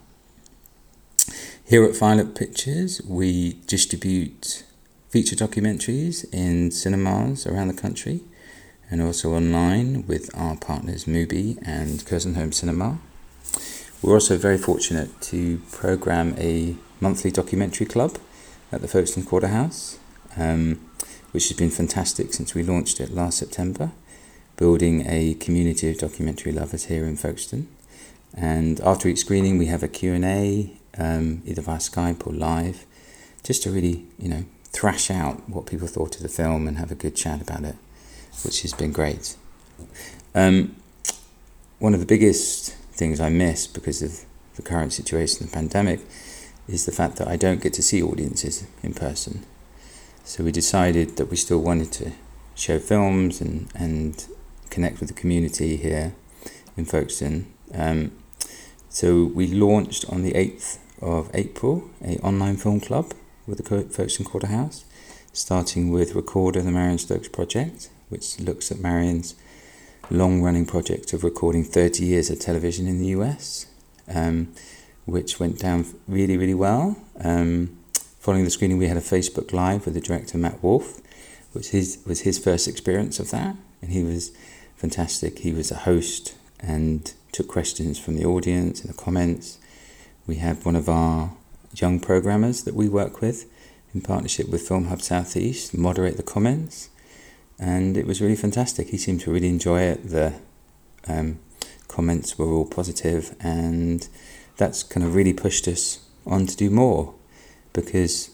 [1.65, 4.65] Here at Violet Pictures, we distribute
[5.09, 8.21] feature documentaries in cinemas around the country
[8.91, 12.99] and also online with our partners Mubi and Curzon Home Cinema.
[14.03, 18.19] We're also very fortunate to program a monthly documentary club
[18.71, 19.99] at the Folkestone Quarter House.
[20.37, 20.81] Um,
[21.35, 23.91] which has been fantastic since we launched it last September,
[24.57, 27.67] building a community of documentary lovers here in Folkestone.
[28.37, 32.87] And after each screening, we have a Q&A, um, either via Skype or live,
[33.43, 36.93] just to really, you know, thrash out what people thought of the film and have
[36.93, 37.75] a good chat about it,
[38.45, 39.35] which has been great.
[40.37, 40.77] Um,
[41.81, 44.25] one of the biggest things I miss because of
[44.55, 45.99] the current situation, the pandemic,
[46.69, 49.45] is the fact that I don't get to see audiences in person.
[50.27, 52.13] So we decided that we still wanted to
[52.55, 54.27] show films and, and
[54.71, 56.15] connect with the community here
[56.79, 57.47] in Folkestone.
[57.75, 58.13] Um,
[58.89, 63.13] so we launched on the 8th of April a online film club
[63.47, 64.87] with the Folkestone Quarter House,
[65.35, 69.35] starting with Recorder, the Marion Stokes project, which looks at Marion's
[70.11, 73.67] long running project of recording 30 years of television in the US,
[74.09, 74.55] um,
[75.05, 76.97] which went down really, really well.
[77.21, 77.79] Um,
[78.25, 81.03] Following the screening, we had a Facebook Live with the director Matt Wolf,
[81.53, 84.33] which his, was his first experience of that, and he was
[84.77, 85.41] fantastic.
[85.41, 89.59] He was a host and took questions from the audience in the comments.
[90.27, 91.33] We have one of our
[91.75, 93.45] young programmers that we work with
[93.93, 96.89] in partnership with Film Hub Southeast moderate the comments,
[97.59, 98.89] and it was really fantastic.
[98.89, 100.09] He seemed to really enjoy it.
[100.09, 100.33] The
[101.07, 101.41] um,
[101.89, 104.09] comments were all positive, and
[104.57, 107.13] that's kind of really pushed us on to do more
[107.75, 108.31] because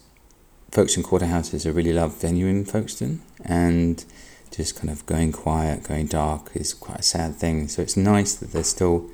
[0.71, 4.05] Folkestone Quarter House is a really loved venue in Folkestone, and
[4.53, 7.67] just kind of going quiet, going dark is quite a sad thing.
[7.67, 9.11] So it's nice that there's still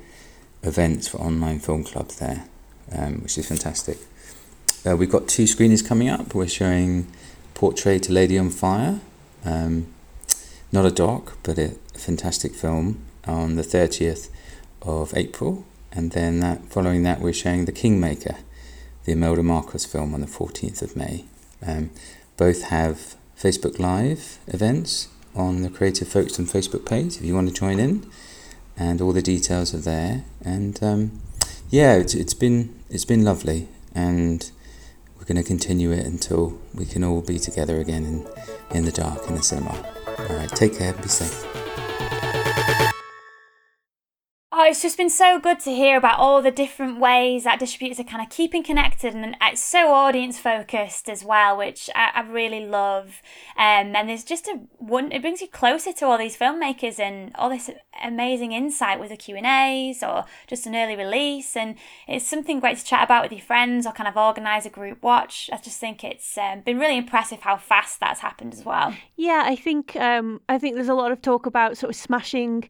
[0.63, 2.45] events for online film clubs there,
[2.91, 3.97] um, which is fantastic.
[4.85, 6.35] Uh, we've got two screenings coming up.
[6.35, 7.07] We're showing
[7.53, 8.99] Portrait a Lady on Fire,
[9.43, 9.87] um,
[10.71, 14.29] not a doc, but a fantastic film on the 30th
[14.81, 15.65] of April.
[15.91, 18.35] And then that, following that, we're showing The Kingmaker,
[19.07, 21.23] the Imelda Marcos film on the 14th of May.
[21.65, 21.91] Um,
[22.35, 27.53] both have Facebook Live events on the Creative Folkestone Facebook page if you want to
[27.53, 28.05] join in,
[28.75, 30.25] and all the details are there.
[30.43, 31.21] And um,
[31.69, 34.51] yeah, it's, it's been it's been lovely, and
[35.17, 38.27] we're going to continue it until we can all be together again in,
[38.75, 39.85] in the dark in the cinema.
[40.19, 41.45] All right, take care, be safe.
[44.49, 47.99] Oh, it's just been so good to hear about all the different ways that distributors
[47.99, 52.21] are kind of keeping connected, and it's so audience focused as well, which I, I
[52.21, 53.21] really love.
[53.57, 57.35] Um, and there's just a one, it brings you closer to all these filmmakers and
[57.35, 57.69] all this
[58.01, 61.75] amazing insight with the Q and A's or just an early release, and
[62.07, 65.03] it's something great to chat about with your friends or kind of organise a group
[65.03, 65.49] watch.
[65.51, 68.95] I just think it's um, been really impressive how fast that's happened as well.
[69.17, 72.69] Yeah, I think um, I think there's a lot of talk about sort of smashing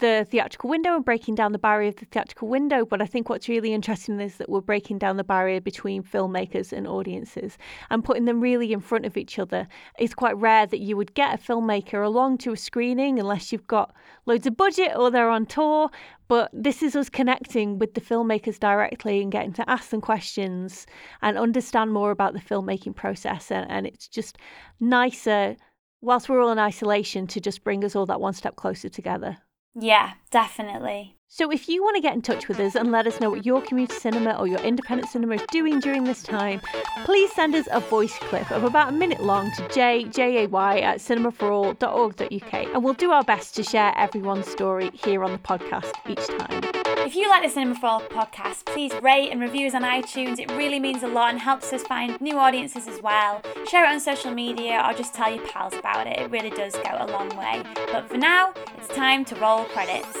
[0.00, 2.84] the theatrical window and breaking down the barrier of the theatrical window.
[2.84, 6.72] But I think what's really interesting is that we're breaking down the barrier between filmmakers
[6.72, 7.56] and audiences
[7.90, 9.68] and putting them really in front of each other.
[9.98, 13.68] It's quite rare that you would get a filmmaker along to a screening unless you've
[13.68, 13.94] got
[14.26, 15.90] loads of budget or they're on tour.
[16.26, 20.86] But this is us connecting with the filmmakers directly and getting to ask them questions
[21.22, 23.52] and understand more about the filmmaking process.
[23.52, 24.38] And, and it's just
[24.80, 25.56] nicer,
[26.00, 29.38] whilst we're all in isolation, to just bring us all that one step closer together.
[29.74, 31.16] Yeah, definitely.
[31.28, 33.44] So if you want to get in touch with us and let us know what
[33.44, 36.60] your community cinema or your independent cinema is doing during this time,
[37.04, 40.44] please send us a voice clip of about a minute long to jjay
[40.80, 45.92] at cinemaforall.org.uk and we'll do our best to share everyone's story here on the podcast
[46.08, 46.73] each time.
[47.04, 50.38] If you like the Cinema for All podcast, please rate and review us on iTunes.
[50.38, 53.42] It really means a lot and helps us find new audiences as well.
[53.68, 56.18] Share it on social media or just tell your pals about it.
[56.18, 57.62] It really does go a long way.
[57.92, 60.16] But for now, it's time to roll credits.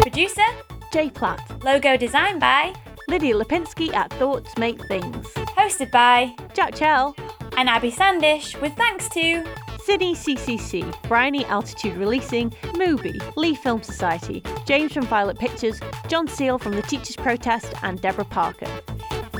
[0.00, 0.46] Producer
[0.92, 2.72] Jay Platt, Logo designed by
[3.08, 5.26] Lydia Lipinski at Thoughts Make Things,
[5.58, 7.16] Hosted by Jack Chell,
[7.56, 9.44] and Abby Sandish, with thanks to
[9.84, 16.58] Sydney CCC, Bryony Altitude Releasing, Mubi, Leigh Film Society, James from Violet Pictures, John Seal
[16.58, 18.68] from The Teachers' Protest, and Deborah Parker.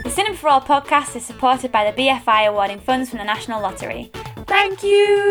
[0.03, 3.61] The Cinema for All podcast is supported by the BFI awarding funds from the National
[3.61, 4.11] Lottery.
[4.47, 5.31] Thank you!